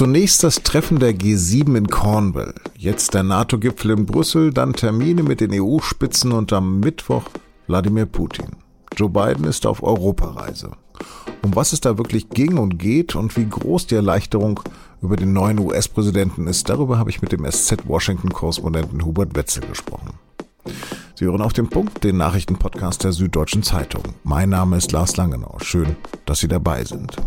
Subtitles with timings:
[0.00, 5.42] Zunächst das Treffen der G7 in Cornwall, jetzt der NATO-Gipfel in Brüssel, dann Termine mit
[5.42, 7.24] den EU-Spitzen und am Mittwoch
[7.66, 8.46] Wladimir Putin.
[8.96, 10.70] Joe Biden ist auf Europareise.
[11.42, 14.60] Um was es da wirklich ging und geht und wie groß die Erleichterung
[15.02, 20.14] über den neuen US-Präsidenten ist, darüber habe ich mit dem SZ-Washington-Korrespondenten Hubert Wetzel gesprochen.
[21.14, 24.04] Sie hören auf den Punkt, den Nachrichtenpodcast der Süddeutschen Zeitung.
[24.24, 25.58] Mein Name ist Lars Langenau.
[25.60, 25.94] Schön,
[26.24, 27.18] dass Sie dabei sind.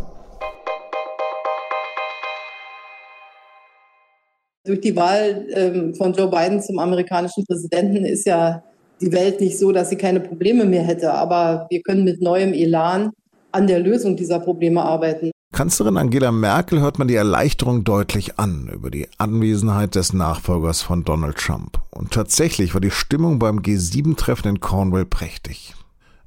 [4.65, 8.63] Durch die Wahl ähm, von Joe Biden zum amerikanischen Präsidenten ist ja
[9.01, 11.13] die Welt nicht so, dass sie keine Probleme mehr hätte.
[11.13, 13.11] Aber wir können mit neuem Elan
[13.51, 15.31] an der Lösung dieser Probleme arbeiten.
[15.51, 21.03] Kanzlerin Angela Merkel hört man die Erleichterung deutlich an über die Anwesenheit des Nachfolgers von
[21.03, 21.79] Donald Trump.
[21.91, 25.75] Und tatsächlich war die Stimmung beim G7-Treffen in Cornwall prächtig.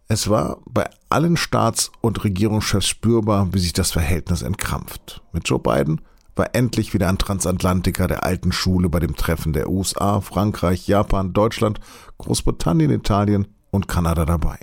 [0.07, 5.23] Es war bei allen Staats- und Regierungschefs spürbar, wie sich das Verhältnis entkrampft.
[5.33, 6.01] Mit Joe Biden
[6.37, 11.33] war endlich wieder ein Transatlantiker der alten Schule bei dem Treffen der USA, Frankreich, Japan,
[11.33, 11.81] Deutschland,
[12.19, 14.59] Großbritannien, Italien und Kanada dabei.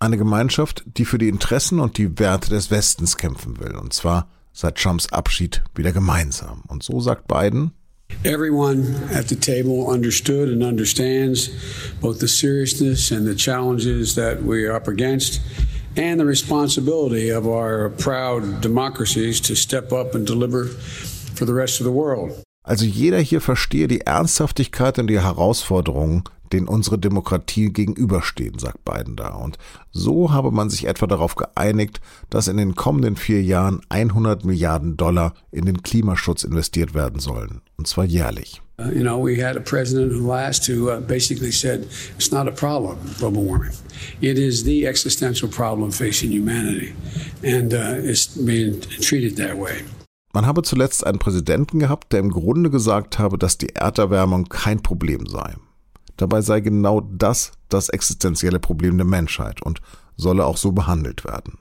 [0.00, 4.28] Eine Gemeinschaft, die für die Interessen und die Werte des Westens kämpfen will, und zwar
[4.52, 6.62] seit Trumps Abschied wieder gemeinsam.
[6.68, 7.72] Und so sagt Biden,
[8.24, 11.50] Everyone at the table understood and understands
[12.00, 15.40] both the seriousness and the challenges that we are up against
[15.98, 21.80] and the responsibility of our proud democracies to step up and deliver for the rest
[21.80, 22.44] of the world.
[22.68, 29.16] Also jeder hier verstehe die Ernsthaftigkeit und die Herausforderungen, denen unsere Demokratie gegenüberstehen, sagt Biden
[29.16, 29.30] da.
[29.30, 29.56] Und
[29.90, 34.98] so habe man sich etwa darauf geeinigt, dass in den kommenden vier Jahren 100 Milliarden
[34.98, 37.62] Dollar in den Klimaschutz investiert werden sollen.
[37.78, 38.60] Und zwar jährlich.
[38.78, 42.46] Uh, you know, we had a president who last who uh, basically said it's not
[42.46, 43.72] a problem, global warming.
[44.20, 46.92] It is the existential problem facing humanity,
[47.42, 49.82] and uh, it's being treated that way.
[50.32, 54.82] Man habe zuletzt einen Präsidenten gehabt, der im Grunde gesagt habe, dass die Erderwärmung kein
[54.82, 55.56] Problem sei.
[56.16, 59.80] Dabei sei genau das das existenzielle Problem der Menschheit und
[60.16, 61.58] solle auch so behandelt werden.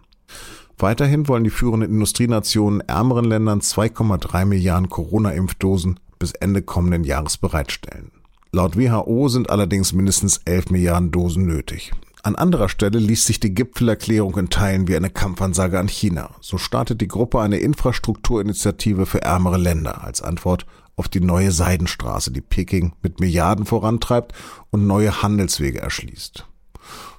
[0.80, 8.12] Weiterhin wollen die führenden Industrienationen ärmeren Ländern 2,3 Milliarden Corona-Impfdosen bis Ende kommenden Jahres bereitstellen.
[8.52, 11.92] Laut WHO sind allerdings mindestens 11 Milliarden Dosen nötig.
[12.28, 16.32] An anderer Stelle liest sich die Gipfelerklärung in Teilen wie eine Kampfansage an China.
[16.42, 20.66] So startet die Gruppe eine Infrastrukturinitiative für ärmere Länder als Antwort
[20.98, 24.34] auf die neue Seidenstraße, die Peking mit Milliarden vorantreibt
[24.72, 26.46] und neue Handelswege erschließt.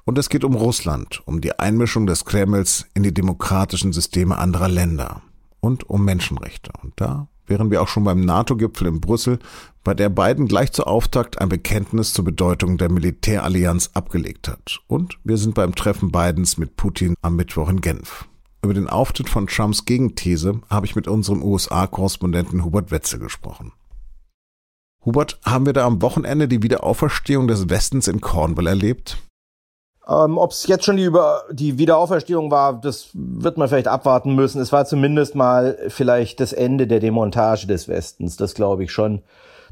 [0.05, 4.69] Und es geht um Russland, um die Einmischung des Kremls in die demokratischen Systeme anderer
[4.69, 5.23] Länder
[5.61, 6.71] und um Menschenrechte.
[6.83, 9.39] Und da wären wir auch schon beim NATO-Gipfel in Brüssel,
[9.89, 14.81] bei der Biden gleich zu Auftakt ein Bekenntnis zur Bedeutung der Militärallianz abgelegt hat.
[14.87, 18.27] Und wir sind beim Treffen Bidens mit Putin am Mittwoch in Genf.
[18.63, 23.73] Über den Auftritt von Trumps Gegenthese habe ich mit unserem USA-Korrespondenten Hubert Wetzel gesprochen.
[25.07, 29.17] Hubert, haben wir da am Wochenende die Wiederauferstehung des Westens in Cornwall erlebt?
[30.07, 34.35] Ähm, Ob es jetzt schon die, Über die Wiederaufverstehung war, das wird man vielleicht abwarten
[34.35, 34.61] müssen.
[34.61, 38.37] Es war zumindest mal vielleicht das Ende der Demontage des Westens.
[38.37, 39.23] Das glaube ich schon,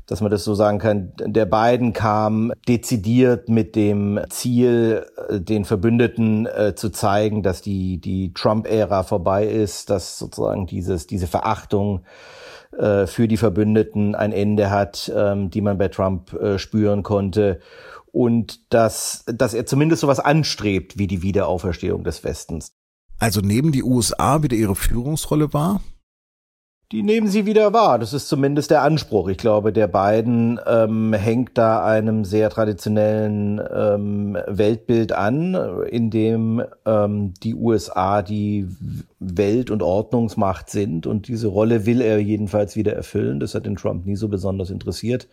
[0.06, 1.12] dass man das so sagen kann.
[1.18, 7.98] Der Biden kam dezidiert mit dem Ziel, äh, den Verbündeten äh, zu zeigen, dass die,
[7.98, 12.04] die Trump-Ära vorbei ist, dass sozusagen dieses, diese Verachtung
[12.76, 17.60] äh, für die Verbündeten ein Ende hat, ähm, die man bei Trump äh, spüren konnte
[18.12, 22.72] und dass, dass er zumindest sowas anstrebt wie die Wiederauferstehung des Westens.
[23.18, 25.80] Also nehmen die USA wieder ihre Führungsrolle wahr?
[26.92, 27.98] Die nehmen sie wieder wahr.
[27.98, 29.28] Das ist zumindest der Anspruch.
[29.28, 35.54] Ich glaube, der Biden ähm, hängt da einem sehr traditionellen ähm, Weltbild an,
[35.90, 38.68] in dem ähm, die USA die
[39.18, 41.08] Welt- und Ordnungsmacht sind.
[41.08, 43.40] Und diese Rolle will er jedenfalls wieder erfüllen.
[43.40, 45.26] Das hat den Trump nie so besonders interessiert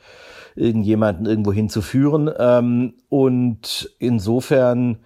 [0.55, 2.31] irgendjemanden irgendwo hinzuführen.
[2.37, 4.97] Ähm, und insofern,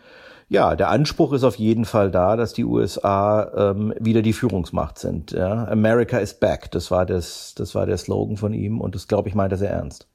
[0.49, 4.97] ja, der Anspruch ist auf jeden Fall da, dass die USA ähm, wieder die Führungsmacht
[4.97, 5.31] sind.
[5.31, 5.65] Ja?
[5.67, 6.71] America is back.
[6.71, 9.57] Das war das, das war der Slogan von ihm und das glaube ich meint er
[9.57, 10.07] sehr ernst.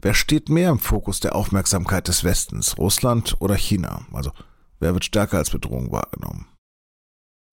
[0.00, 4.02] Wer steht mehr im Fokus der Aufmerksamkeit des Westens, Russland oder China?
[4.12, 4.30] Also
[4.78, 6.46] wer wird stärker als Bedrohung wahrgenommen?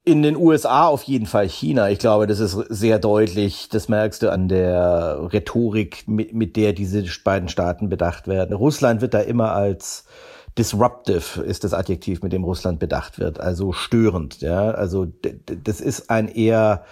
[0.06, 1.90] In den USA auf jeden Fall China.
[1.90, 3.68] Ich glaube, das ist sehr deutlich.
[3.70, 8.56] Das merkst du an der Rhetorik, mit, mit der diese beiden Staaten bedacht werden.
[8.56, 10.06] Russland wird da immer als
[10.58, 14.42] disruptive ist das Adjektiv, mit dem Russland bedacht wird, also störend.
[14.42, 15.08] Ja, also
[15.46, 16.84] das ist ein eher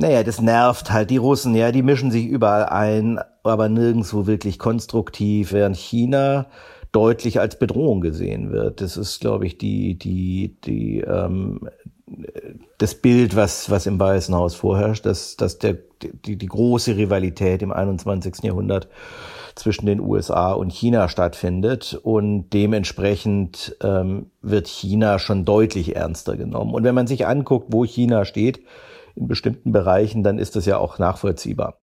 [0.00, 4.58] naja, das nervt halt die Russen, ja, die mischen sich überall ein, aber nirgendwo wirklich
[4.58, 6.46] konstruktiv, während China
[6.92, 8.80] deutlich als Bedrohung gesehen wird.
[8.80, 11.68] Das ist, glaube ich, die, die, die, ähm,
[12.78, 17.62] das Bild, was, was im Weißen Haus vorherrscht, dass, dass der, die, die große Rivalität
[17.62, 18.42] im 21.
[18.42, 18.88] Jahrhundert
[19.54, 26.74] zwischen den USA und China stattfindet und dementsprechend ähm, wird China schon deutlich ernster genommen.
[26.74, 28.60] Und wenn man sich anguckt, wo China steht
[29.16, 31.78] in bestimmten Bereichen, dann ist das ja auch nachvollziehbar.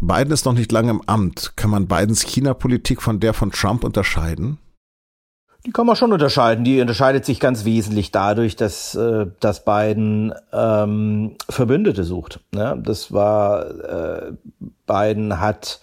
[0.00, 1.52] Biden ist noch nicht lange im Amt.
[1.56, 4.58] Kann man Bidens China-Politik von der von Trump unterscheiden?
[5.66, 6.64] Die kann man schon unterscheiden.
[6.64, 12.40] Die unterscheidet sich ganz wesentlich dadurch, dass, äh, dass Biden ähm, Verbündete sucht.
[12.54, 14.32] Ja, das war, äh,
[14.86, 15.80] Biden hat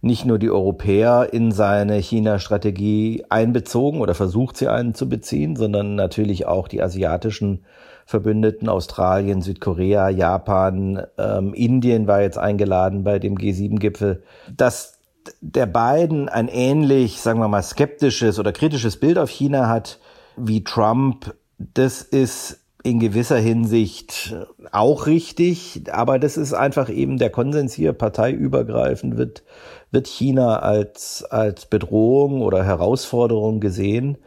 [0.00, 6.68] nicht nur die Europäer in seine China-Strategie einbezogen oder versucht sie einzubeziehen, sondern natürlich auch
[6.68, 7.64] die asiatischen
[8.04, 14.22] Verbündeten, Australien, Südkorea, Japan, ähm, Indien war jetzt eingeladen bei dem G7-Gipfel.
[14.56, 14.95] Das
[15.40, 19.98] der beiden ein ähnlich, sagen wir mal, skeptisches oder kritisches Bild auf China hat
[20.36, 24.36] wie Trump, das ist in gewisser Hinsicht
[24.70, 29.42] auch richtig, aber das ist einfach eben der Konsens hier, parteiübergreifend wird,
[29.90, 34.18] wird China als, als Bedrohung oder Herausforderung gesehen.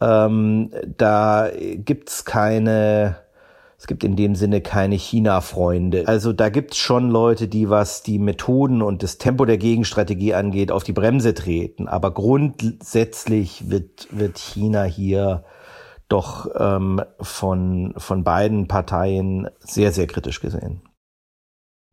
[0.00, 3.16] Ähm, da gibt's keine,
[3.78, 6.08] es gibt in dem Sinne keine China-Freunde.
[6.08, 10.72] Also da gibt's schon Leute, die was die Methoden und das Tempo der Gegenstrategie angeht,
[10.72, 11.86] auf die Bremse treten.
[11.86, 15.44] Aber grundsätzlich wird, wird China hier
[16.08, 20.82] doch ähm, von, von beiden Parteien sehr, sehr kritisch gesehen.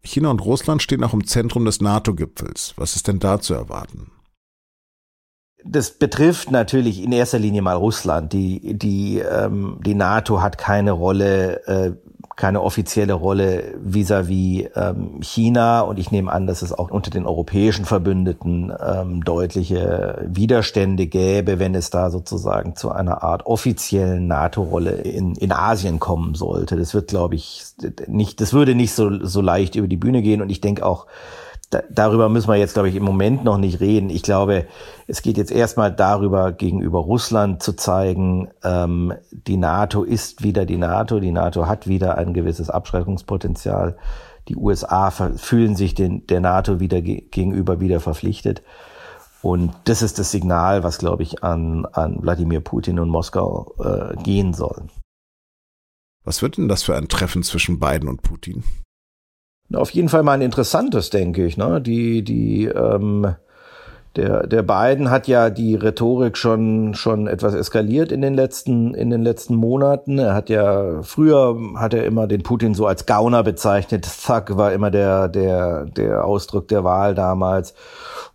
[0.06, 2.74] China und Russland stehen auch im Zentrum des NATO-Gipfels.
[2.78, 4.12] Was ist denn da zu erwarten?
[5.66, 8.34] Das betrifft natürlich in erster Linie mal Russland.
[8.34, 11.92] Die, die, ähm, die NATO hat keine Rolle, äh,
[12.36, 17.12] keine offizielle Rolle vis-à-vis -vis, ähm, China und ich nehme an, dass es auch unter
[17.12, 24.28] den europäischen Verbündeten ähm, deutliche Widerstände gäbe, wenn es da sozusagen zu einer Art offiziellen
[24.28, 26.76] NATO-Rolle in, in Asien kommen sollte.
[26.76, 27.64] Das wird, glaube ich,
[28.08, 31.06] nicht, das würde nicht so, so leicht über die Bühne gehen und ich denke auch,
[31.74, 34.10] da, darüber müssen wir jetzt, glaube ich, im Moment noch nicht reden.
[34.10, 34.68] Ich glaube,
[35.08, 40.78] es geht jetzt erstmal darüber, gegenüber Russland zu zeigen, ähm, die NATO ist wieder die
[40.78, 43.98] NATO, die NATO hat wieder ein gewisses Abschreckungspotenzial.
[44.50, 48.62] Die USA fühlen sich den, der NATO wieder gegenüber wieder verpflichtet.
[49.42, 54.22] Und das ist das Signal, was, glaube ich, an, an Wladimir Putin und Moskau äh,
[54.22, 54.88] gehen soll.
[56.24, 58.64] Was wird denn das für ein Treffen zwischen Biden und Putin?
[59.74, 61.58] Auf jeden Fall mal ein interessantes, denke ich.
[61.58, 61.82] Ne?
[61.82, 63.36] Die, die, ähm,
[64.16, 69.10] der, der Biden hat ja die Rhetorik schon, schon etwas eskaliert in den letzten, in
[69.10, 70.20] den letzten Monaten.
[70.20, 74.06] Er hat ja, früher hat er immer den Putin so als Gauner bezeichnet.
[74.06, 77.74] Thug war immer der, der, der Ausdruck der Wahl damals.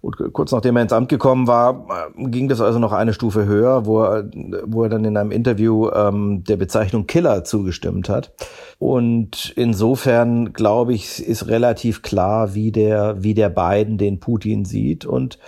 [0.01, 1.87] Und kurz nachdem er ins Amt gekommen war,
[2.17, 4.29] ging das also noch eine Stufe höher, wo er,
[4.65, 8.33] wo er dann in einem Interview ähm, der Bezeichnung Killer zugestimmt hat.
[8.81, 15.05] Und insofern glaube ich, ist relativ klar, wie der, wie der Biden den Putin sieht.
[15.05, 15.39] Und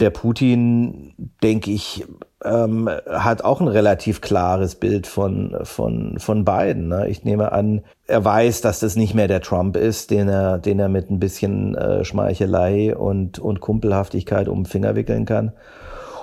[0.00, 2.04] der Putin, denke ich,
[2.44, 6.88] ähm, hat auch ein relativ klares Bild von, von, von Biden.
[6.88, 7.08] Ne?
[7.08, 10.80] Ich nehme an, er weiß, dass das nicht mehr der Trump ist, den er, den
[10.80, 15.52] er mit ein bisschen äh, Schmeichelei und, und Kumpelhaftigkeit um den Finger wickeln kann.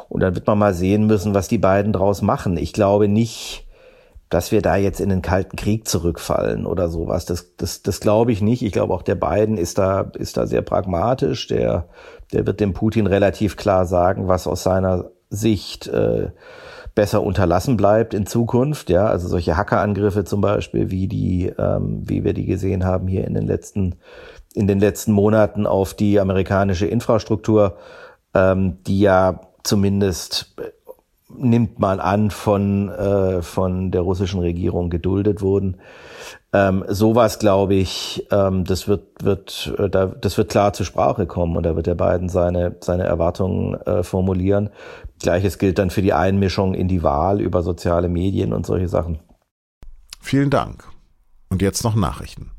[0.10, 2.58] Und dann wird man mal sehen müssen, was die beiden draus machen.
[2.58, 3.66] Ich glaube nicht,
[4.32, 7.26] dass wir da jetzt in den Kalten Krieg zurückfallen oder sowas.
[7.26, 8.64] Das, das, das glaube ich nicht.
[8.64, 11.48] Ich glaube auch der Biden ist da, ist da sehr pragmatisch.
[11.48, 11.90] Der,
[12.32, 16.30] der wird dem Putin relativ klar sagen, was aus seiner Sicht äh,
[16.96, 18.90] besser unterlassen bleibt in Zukunft.
[18.90, 23.28] Ja, also solche Hackerangriffe zum Beispiel, wie die, ähm, wie wir die gesehen haben hier
[23.28, 23.96] in den letzten,
[24.54, 27.76] in den letzten Monaten auf die amerikanische Infrastruktur,
[28.34, 30.56] ähm, die ja zumindest
[31.42, 35.78] nimmt man an, von, äh, von der russischen Regierung geduldet wurden.
[36.54, 41.26] Ähm, sowas glaube ich, ähm, das wird, wird, äh, da, das wird klar zur Sprache
[41.26, 44.70] kommen und da wird der Biden seine, seine Erwartungen äh, formulieren.
[45.20, 49.20] Gleiches gilt dann für die Einmischung in die Wahl über soziale Medien und solche Sachen.
[50.20, 50.84] Vielen Dank.
[51.50, 52.52] Und jetzt noch Nachrichten.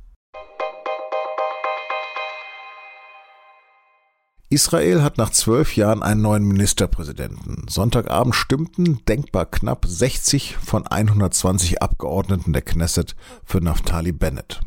[4.53, 7.67] Israel hat nach zwölf Jahren einen neuen Ministerpräsidenten.
[7.71, 14.61] Sonntagabend stimmten denkbar knapp 60 von 120 Abgeordneten der Knesset für Naftali Bennett.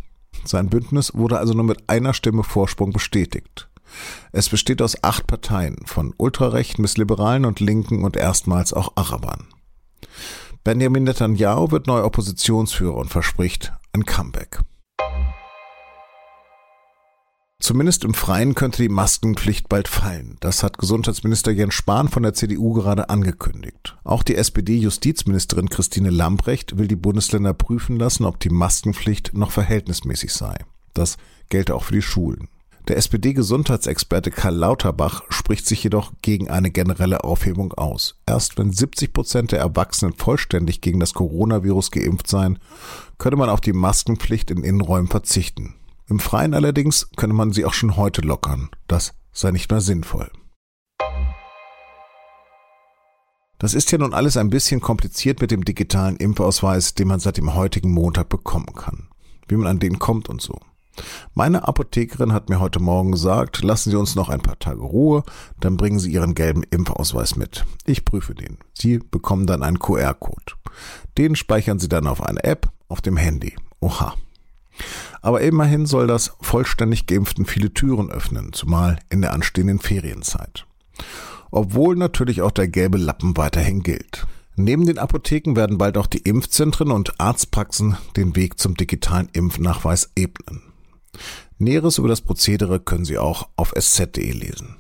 [0.44, 3.70] Sein Bündnis wurde also nur mit einer Stimme Vorsprung bestätigt.
[4.32, 9.46] Es besteht aus acht Parteien, von Ultrarechten bis Liberalen und Linken und erstmals auch Arabern.
[10.63, 14.62] Benjamin Netanyahu wird neuer Oppositionsführer und verspricht ein Comeback.
[17.65, 20.38] Zumindest im Freien könnte die Maskenpflicht bald fallen.
[20.39, 23.98] Das hat Gesundheitsminister Jens Spahn von der CDU gerade angekündigt.
[24.03, 30.31] Auch die SPD-Justizministerin Christine Lambrecht will die Bundesländer prüfen lassen, ob die Maskenpflicht noch verhältnismäßig
[30.31, 30.53] sei.
[30.93, 31.17] Das
[31.50, 32.50] gelte auch für die Schulen.
[32.88, 38.22] Der SPD-Gesundheitsexperte Karl Lauterbach spricht sich jedoch gegen eine generelle Aufhebung aus.
[38.27, 42.60] Erst wenn 70 Prozent der Erwachsenen vollständig gegen das Coronavirus geimpft seien,
[43.17, 45.74] könne man auf die Maskenpflicht in Innenräumen verzichten.
[46.07, 48.69] Im Freien allerdings könne man sie auch schon heute lockern.
[48.88, 50.31] Das sei nicht mehr sinnvoll.
[53.57, 57.38] Das ist ja nun alles ein bisschen kompliziert mit dem digitalen Impfausweis, den man seit
[57.38, 59.07] dem heutigen Montag bekommen kann.
[59.47, 60.59] Wie man an den kommt und so.
[61.33, 65.24] Meine Apothekerin hat mir heute Morgen gesagt, lassen Sie uns noch ein paar Tage Ruhe,
[65.59, 67.65] dann bringen Sie Ihren gelben Impfausweis mit.
[67.85, 68.57] Ich prüfe den.
[68.74, 70.53] Sie bekommen dann einen QR-Code.
[71.17, 73.55] Den speichern Sie dann auf eine App auf dem Handy.
[73.79, 74.15] Oha.
[75.25, 80.67] Aber immerhin soll das vollständig Geimpften viele Türen öffnen, zumal in der anstehenden Ferienzeit.
[81.50, 84.27] Obwohl natürlich auch der gelbe Lappen weiterhin gilt.
[84.55, 90.12] Neben den Apotheken werden bald auch die Impfzentren und Arztpraxen den Weg zum digitalen Impfnachweis
[90.15, 90.62] ebnen.
[91.58, 94.75] Näheres über das Prozedere können Sie auch auf sz.de lesen.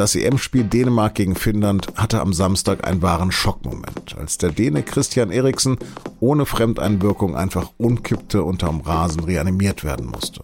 [0.00, 5.30] Das EM-Spiel Dänemark gegen Finnland hatte am Samstag einen wahren Schockmoment, als der Däne Christian
[5.30, 5.76] Eriksen
[6.20, 10.40] ohne Fremdeinwirkung einfach umkippte und am Rasen reanimiert werden musste.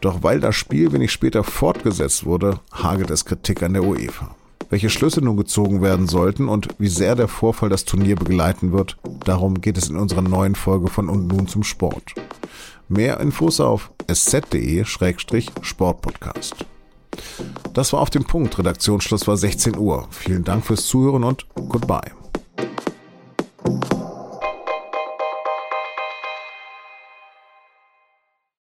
[0.00, 4.34] Doch weil das Spiel wenig später fortgesetzt wurde, hagelt es Kritik an der UEFA.
[4.70, 8.96] Welche Schlüsse nun gezogen werden sollten und wie sehr der Vorfall das Turnier begleiten wird,
[9.26, 12.14] darum geht es in unserer neuen Folge von Und nun zum Sport.
[12.88, 16.64] Mehr Infos auf sz.de-sportpodcast.
[17.72, 18.58] Das war auf dem Punkt.
[18.58, 20.06] Redaktionsschluss war 16 Uhr.
[20.10, 22.23] Vielen Dank fürs Zuhören und goodbye.